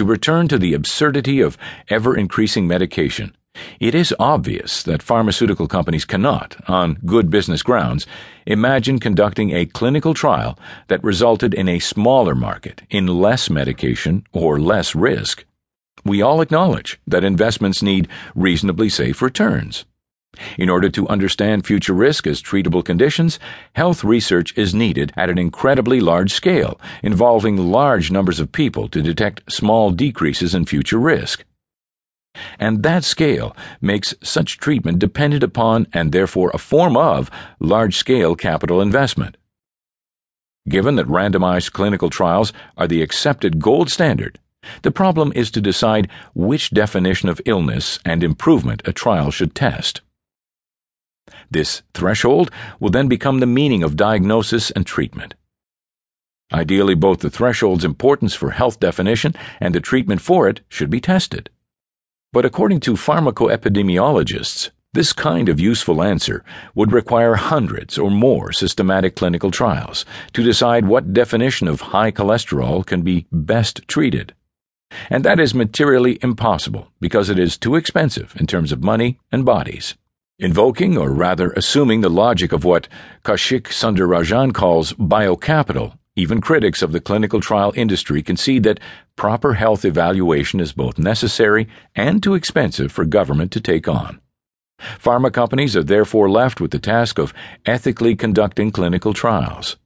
to 0.00 0.04
return 0.06 0.48
to 0.48 0.56
the 0.56 0.72
absurdity 0.72 1.42
of 1.42 1.58
ever 1.90 2.16
increasing 2.16 2.66
medication, 2.66 3.36
it 3.80 3.94
is 3.94 4.14
obvious 4.18 4.82
that 4.84 5.02
pharmaceutical 5.02 5.68
companies 5.68 6.06
cannot, 6.06 6.56
on 6.70 6.94
good 7.04 7.28
business 7.28 7.62
grounds, 7.62 8.06
imagine 8.46 8.98
conducting 8.98 9.50
a 9.50 9.66
clinical 9.66 10.14
trial 10.14 10.58
that 10.88 11.04
resulted 11.04 11.52
in 11.52 11.68
a 11.68 11.80
smaller 11.80 12.34
market, 12.34 12.80
in 12.88 13.06
less 13.06 13.50
medication, 13.50 14.24
or 14.32 14.58
less 14.58 14.94
risk. 14.94 15.44
We 16.02 16.22
all 16.22 16.40
acknowledge 16.40 16.98
that 17.06 17.22
investments 17.22 17.82
need 17.82 18.08
reasonably 18.34 18.88
safe 18.88 19.20
returns. 19.20 19.84
In 20.56 20.68
order 20.68 20.88
to 20.90 21.08
understand 21.08 21.66
future 21.66 21.92
risk 21.92 22.26
as 22.26 22.42
treatable 22.42 22.84
conditions, 22.84 23.38
health 23.74 24.04
research 24.04 24.56
is 24.56 24.74
needed 24.74 25.12
at 25.16 25.30
an 25.30 25.38
incredibly 25.38 26.00
large 26.00 26.32
scale, 26.32 26.80
involving 27.02 27.56
large 27.56 28.10
numbers 28.10 28.40
of 28.40 28.52
people 28.52 28.88
to 28.88 29.02
detect 29.02 29.52
small 29.52 29.90
decreases 29.90 30.54
in 30.54 30.66
future 30.66 30.98
risk. 30.98 31.44
And 32.58 32.82
that 32.84 33.04
scale 33.04 33.56
makes 33.80 34.14
such 34.22 34.58
treatment 34.58 34.98
dependent 34.98 35.42
upon 35.42 35.88
and 35.92 36.12
therefore 36.12 36.50
a 36.54 36.58
form 36.58 36.96
of 36.96 37.30
large 37.58 37.96
scale 37.96 38.36
capital 38.36 38.80
investment. 38.80 39.36
Given 40.68 40.96
that 40.96 41.06
randomized 41.06 41.72
clinical 41.72 42.10
trials 42.10 42.52
are 42.76 42.86
the 42.86 43.02
accepted 43.02 43.58
gold 43.58 43.90
standard, 43.90 44.38
the 44.82 44.90
problem 44.92 45.32
is 45.34 45.50
to 45.52 45.60
decide 45.60 46.08
which 46.34 46.70
definition 46.70 47.28
of 47.28 47.40
illness 47.46 47.98
and 48.04 48.22
improvement 48.22 48.82
a 48.84 48.92
trial 48.92 49.30
should 49.30 49.54
test. 49.54 50.02
This 51.50 51.82
threshold 51.94 52.50
will 52.78 52.90
then 52.90 53.08
become 53.08 53.40
the 53.40 53.46
meaning 53.46 53.82
of 53.82 53.96
diagnosis 53.96 54.70
and 54.70 54.86
treatment. 54.86 55.34
Ideally, 56.52 56.94
both 56.94 57.20
the 57.20 57.30
threshold's 57.30 57.84
importance 57.84 58.34
for 58.34 58.50
health 58.50 58.80
definition 58.80 59.34
and 59.60 59.74
the 59.74 59.80
treatment 59.80 60.20
for 60.20 60.48
it 60.48 60.60
should 60.68 60.90
be 60.90 61.00
tested. 61.00 61.50
But 62.32 62.44
according 62.44 62.80
to 62.80 62.94
pharmacoepidemiologists, 62.94 64.70
this 64.92 65.12
kind 65.12 65.48
of 65.48 65.60
useful 65.60 66.02
answer 66.02 66.44
would 66.74 66.90
require 66.90 67.36
hundreds 67.36 67.96
or 67.96 68.10
more 68.10 68.52
systematic 68.52 69.14
clinical 69.14 69.52
trials 69.52 70.04
to 70.32 70.42
decide 70.42 70.86
what 70.86 71.12
definition 71.12 71.68
of 71.68 71.80
high 71.80 72.10
cholesterol 72.10 72.84
can 72.84 73.02
be 73.02 73.26
best 73.30 73.86
treated. 73.86 74.34
And 75.08 75.24
that 75.24 75.38
is 75.38 75.54
materially 75.54 76.18
impossible 76.22 76.88
because 77.00 77.30
it 77.30 77.38
is 77.38 77.56
too 77.56 77.76
expensive 77.76 78.34
in 78.40 78.48
terms 78.48 78.72
of 78.72 78.82
money 78.82 79.20
and 79.30 79.44
bodies. 79.44 79.94
Invoking, 80.42 80.96
or 80.96 81.12
rather 81.12 81.50
assuming, 81.50 82.00
the 82.00 82.08
logic 82.08 82.50
of 82.52 82.64
what 82.64 82.88
Kaushik 83.24 83.70
Sunder 83.70 84.08
Rajan 84.08 84.54
calls 84.54 84.94
biocapital, 84.94 85.98
even 86.16 86.40
critics 86.40 86.80
of 86.80 86.92
the 86.92 87.00
clinical 87.00 87.40
trial 87.40 87.74
industry 87.76 88.22
concede 88.22 88.62
that 88.62 88.80
proper 89.16 89.52
health 89.52 89.84
evaluation 89.84 90.58
is 90.58 90.72
both 90.72 90.98
necessary 90.98 91.68
and 91.94 92.22
too 92.22 92.32
expensive 92.32 92.90
for 92.90 93.04
government 93.04 93.52
to 93.52 93.60
take 93.60 93.86
on. 93.86 94.18
Pharma 94.78 95.30
companies 95.30 95.76
are 95.76 95.84
therefore 95.84 96.30
left 96.30 96.58
with 96.58 96.70
the 96.70 96.78
task 96.78 97.18
of 97.18 97.34
ethically 97.66 98.16
conducting 98.16 98.70
clinical 98.70 99.12
trials. 99.12 99.76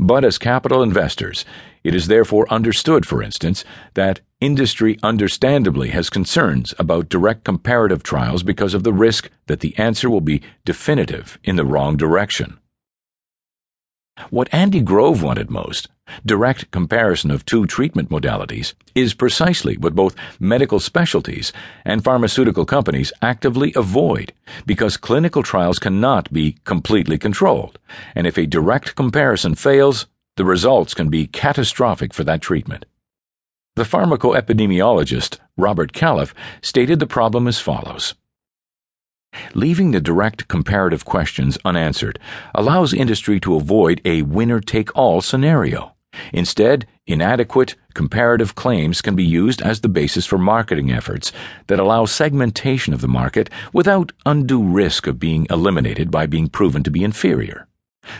But 0.00 0.24
as 0.24 0.38
capital 0.38 0.82
investors, 0.82 1.44
it 1.84 1.94
is 1.94 2.08
therefore 2.08 2.52
understood, 2.52 3.06
for 3.06 3.22
instance, 3.22 3.64
that 3.94 4.22
industry 4.44 4.98
understandably 5.02 5.88
has 5.88 6.10
concerns 6.10 6.74
about 6.78 7.08
direct 7.08 7.44
comparative 7.44 8.02
trials 8.02 8.42
because 8.42 8.74
of 8.74 8.82
the 8.82 8.92
risk 8.92 9.30
that 9.46 9.60
the 9.60 9.76
answer 9.78 10.10
will 10.10 10.20
be 10.20 10.42
definitive 10.64 11.38
in 11.44 11.56
the 11.56 11.64
wrong 11.64 11.96
direction. 11.96 12.58
What 14.30 14.52
Andy 14.52 14.80
Grove 14.80 15.22
wanted 15.22 15.50
most, 15.50 15.88
direct 16.24 16.70
comparison 16.70 17.30
of 17.30 17.44
two 17.44 17.66
treatment 17.66 18.10
modalities, 18.10 18.74
is 18.94 19.14
precisely 19.14 19.76
what 19.76 19.96
both 19.96 20.14
medical 20.38 20.78
specialties 20.78 21.52
and 21.84 22.04
pharmaceutical 22.04 22.64
companies 22.64 23.12
actively 23.22 23.72
avoid 23.74 24.32
because 24.66 24.96
clinical 24.96 25.42
trials 25.42 25.80
cannot 25.80 26.32
be 26.32 26.56
completely 26.64 27.18
controlled, 27.18 27.78
and 28.14 28.26
if 28.26 28.38
a 28.38 28.46
direct 28.46 28.94
comparison 28.94 29.54
fails, 29.54 30.06
the 30.36 30.44
results 30.44 30.94
can 30.94 31.08
be 31.08 31.26
catastrophic 31.26 32.12
for 32.12 32.24
that 32.24 32.42
treatment. 32.42 32.84
The 33.76 33.82
pharmacoepidemiologist 33.82 35.38
Robert 35.56 35.92
Califf 35.92 36.32
stated 36.62 37.00
the 37.00 37.08
problem 37.08 37.48
as 37.48 37.58
follows 37.58 38.14
leaving 39.52 39.90
the 39.90 40.00
direct 40.00 40.46
comparative 40.46 41.04
questions 41.04 41.58
unanswered 41.64 42.20
allows 42.54 42.94
industry 42.94 43.40
to 43.40 43.56
avoid 43.56 44.00
a 44.04 44.22
winner 44.22 44.60
take 44.60 44.96
all 44.96 45.20
scenario. 45.20 45.92
Instead, 46.32 46.86
inadequate 47.08 47.74
comparative 47.94 48.54
claims 48.54 49.02
can 49.02 49.16
be 49.16 49.24
used 49.24 49.60
as 49.62 49.80
the 49.80 49.88
basis 49.88 50.24
for 50.24 50.38
marketing 50.38 50.92
efforts 50.92 51.32
that 51.66 51.80
allow 51.80 52.04
segmentation 52.04 52.94
of 52.94 53.00
the 53.00 53.08
market 53.08 53.50
without 53.72 54.12
undue 54.24 54.62
risk 54.62 55.08
of 55.08 55.18
being 55.18 55.48
eliminated 55.50 56.12
by 56.12 56.26
being 56.26 56.48
proven 56.48 56.84
to 56.84 56.92
be 56.92 57.02
inferior. 57.02 57.66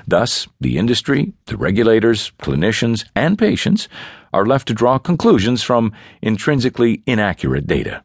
Thus, 0.06 0.46
the 0.60 0.78
industry, 0.78 1.32
the 1.46 1.56
regulators, 1.56 2.32
clinicians, 2.40 3.04
and 3.14 3.38
patients 3.38 3.88
are 4.32 4.46
left 4.46 4.68
to 4.68 4.74
draw 4.74 4.98
conclusions 4.98 5.62
from 5.62 5.92
intrinsically 6.22 7.02
inaccurate 7.06 7.66
data. 7.66 8.02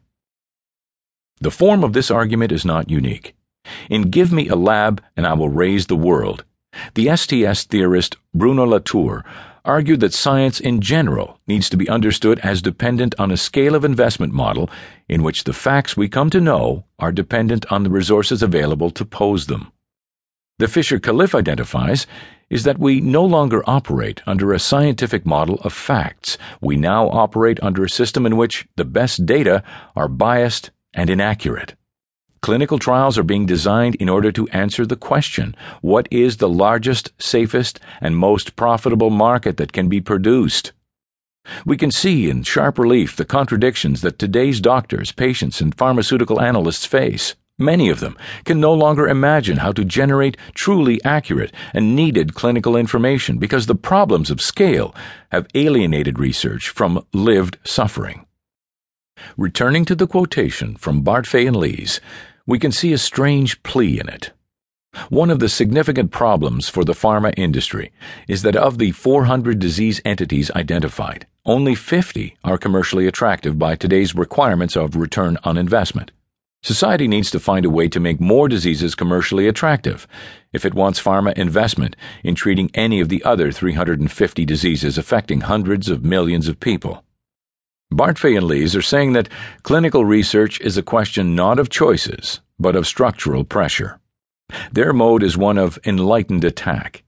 The 1.40 1.50
form 1.50 1.82
of 1.82 1.92
this 1.92 2.10
argument 2.10 2.52
is 2.52 2.64
not 2.64 2.90
unique. 2.90 3.34
In 3.88 4.10
Give 4.10 4.32
Me 4.32 4.48
a 4.48 4.56
Lab 4.56 5.02
and 5.16 5.26
I 5.26 5.34
Will 5.34 5.48
Raise 5.48 5.86
the 5.86 5.96
World, 5.96 6.44
the 6.94 7.14
STS 7.16 7.64
theorist 7.64 8.16
Bruno 8.34 8.64
Latour 8.64 9.24
argued 9.64 10.00
that 10.00 10.14
science 10.14 10.60
in 10.60 10.80
general 10.80 11.38
needs 11.46 11.68
to 11.68 11.76
be 11.76 11.88
understood 11.88 12.38
as 12.40 12.62
dependent 12.62 13.14
on 13.18 13.30
a 13.30 13.36
scale 13.36 13.74
of 13.74 13.84
investment 13.84 14.32
model 14.32 14.70
in 15.08 15.22
which 15.22 15.44
the 15.44 15.52
facts 15.52 15.96
we 15.96 16.08
come 16.08 16.30
to 16.30 16.40
know 16.40 16.84
are 16.98 17.12
dependent 17.12 17.70
on 17.70 17.82
the 17.82 17.90
resources 17.90 18.42
available 18.42 18.90
to 18.90 19.04
pose 19.04 19.46
them. 19.46 19.72
The 20.60 20.68
Fisher 20.68 20.98
Califf 21.00 21.34
identifies 21.34 22.06
is 22.50 22.64
that 22.64 22.78
we 22.78 23.00
no 23.00 23.24
longer 23.24 23.62
operate 23.66 24.20
under 24.26 24.52
a 24.52 24.58
scientific 24.58 25.24
model 25.24 25.58
of 25.62 25.72
facts. 25.72 26.36
We 26.60 26.76
now 26.76 27.08
operate 27.08 27.58
under 27.62 27.82
a 27.82 27.88
system 27.88 28.26
in 28.26 28.36
which 28.36 28.68
the 28.76 28.84
best 28.84 29.24
data 29.24 29.62
are 29.96 30.06
biased 30.06 30.70
and 30.92 31.08
inaccurate. 31.08 31.76
Clinical 32.42 32.78
trials 32.78 33.16
are 33.16 33.22
being 33.22 33.46
designed 33.46 33.94
in 33.94 34.10
order 34.10 34.30
to 34.32 34.48
answer 34.48 34.84
the 34.84 34.96
question 34.96 35.56
what 35.80 36.06
is 36.10 36.36
the 36.36 36.48
largest, 36.50 37.10
safest, 37.16 37.80
and 38.02 38.14
most 38.14 38.54
profitable 38.54 39.08
market 39.08 39.56
that 39.56 39.72
can 39.72 39.88
be 39.88 40.02
produced? 40.02 40.72
We 41.64 41.78
can 41.78 41.90
see 41.90 42.28
in 42.28 42.42
sharp 42.42 42.78
relief 42.78 43.16
the 43.16 43.24
contradictions 43.24 44.02
that 44.02 44.18
today's 44.18 44.60
doctors, 44.60 45.10
patients, 45.10 45.62
and 45.62 45.74
pharmaceutical 45.74 46.38
analysts 46.38 46.84
face. 46.84 47.34
Many 47.60 47.90
of 47.90 48.00
them 48.00 48.16
can 48.46 48.58
no 48.58 48.72
longer 48.72 49.06
imagine 49.06 49.58
how 49.58 49.72
to 49.72 49.84
generate 49.84 50.38
truly 50.54 50.98
accurate 51.04 51.52
and 51.74 51.94
needed 51.94 52.34
clinical 52.34 52.74
information 52.74 53.36
because 53.36 53.66
the 53.66 53.74
problems 53.74 54.30
of 54.30 54.40
scale 54.40 54.94
have 55.30 55.46
alienated 55.54 56.18
research 56.18 56.70
from 56.70 57.04
lived 57.12 57.58
suffering. 57.62 58.24
Returning 59.36 59.84
to 59.84 59.94
the 59.94 60.06
quotation 60.06 60.74
from 60.74 61.04
Bartfai 61.04 61.46
and 61.46 61.56
Lees, 61.56 62.00
we 62.46 62.58
can 62.58 62.72
see 62.72 62.94
a 62.94 62.98
strange 62.98 63.62
plea 63.62 64.00
in 64.00 64.08
it. 64.08 64.32
One 65.10 65.28
of 65.28 65.38
the 65.38 65.48
significant 65.50 66.10
problems 66.10 66.70
for 66.70 66.82
the 66.82 66.94
pharma 66.94 67.34
industry 67.36 67.92
is 68.26 68.40
that 68.42 68.56
of 68.56 68.78
the 68.78 68.92
400 68.92 69.58
disease 69.58 70.00
entities 70.06 70.50
identified, 70.52 71.26
only 71.44 71.74
50 71.74 72.38
are 72.42 72.56
commercially 72.56 73.06
attractive 73.06 73.58
by 73.58 73.76
today's 73.76 74.14
requirements 74.14 74.76
of 74.76 74.96
return 74.96 75.36
on 75.44 75.58
investment. 75.58 76.10
Society 76.62 77.08
needs 77.08 77.30
to 77.30 77.40
find 77.40 77.64
a 77.64 77.70
way 77.70 77.88
to 77.88 77.98
make 77.98 78.20
more 78.20 78.46
diseases 78.46 78.94
commercially 78.94 79.48
attractive 79.48 80.06
if 80.52 80.66
it 80.66 80.74
wants 80.74 81.02
pharma 81.02 81.32
investment 81.32 81.96
in 82.22 82.34
treating 82.34 82.70
any 82.74 83.00
of 83.00 83.08
the 83.08 83.24
other 83.24 83.50
350 83.50 84.44
diseases 84.44 84.98
affecting 84.98 85.40
hundreds 85.40 85.88
of 85.88 86.04
millions 86.04 86.48
of 86.48 86.60
people. 86.60 87.02
Bartfai 87.92 88.36
and 88.36 88.46
Lees 88.46 88.76
are 88.76 88.82
saying 88.82 89.14
that 89.14 89.30
clinical 89.62 90.04
research 90.04 90.60
is 90.60 90.76
a 90.76 90.82
question 90.82 91.34
not 91.34 91.58
of 91.58 91.70
choices, 91.70 92.40
but 92.58 92.76
of 92.76 92.86
structural 92.86 93.42
pressure. 93.42 93.98
Their 94.70 94.92
mode 94.92 95.22
is 95.22 95.38
one 95.38 95.56
of 95.56 95.78
enlightened 95.84 96.44
attack. 96.44 97.02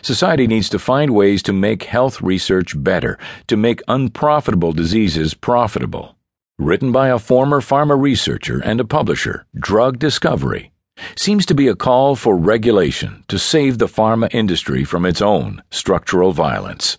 Society 0.00 0.46
needs 0.46 0.68
to 0.68 0.78
find 0.78 1.10
ways 1.10 1.42
to 1.42 1.52
make 1.52 1.82
health 1.84 2.22
research 2.22 2.80
better, 2.80 3.18
to 3.48 3.56
make 3.56 3.82
unprofitable 3.88 4.72
diseases 4.72 5.34
profitable. 5.34 6.16
Written 6.58 6.92
by 6.92 7.08
a 7.08 7.18
former 7.18 7.60
pharma 7.60 8.00
researcher 8.00 8.60
and 8.62 8.78
a 8.78 8.84
publisher, 8.84 9.46
Drug 9.58 9.98
Discovery, 9.98 10.70
seems 11.16 11.46
to 11.46 11.54
be 11.54 11.66
a 11.66 11.74
call 11.74 12.14
for 12.14 12.36
regulation 12.36 13.24
to 13.28 13.38
save 13.38 13.78
the 13.78 13.86
pharma 13.86 14.28
industry 14.34 14.84
from 14.84 15.06
its 15.06 15.22
own 15.22 15.62
structural 15.70 16.32
violence. 16.32 16.98